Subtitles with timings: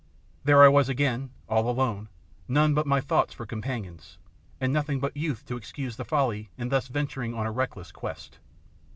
[0.43, 2.09] There I was again, all alone,
[2.47, 4.17] none but my thoughts for companions,
[4.59, 8.39] and nothing but youth to excuse the folly in thus venturing on a reckless quest!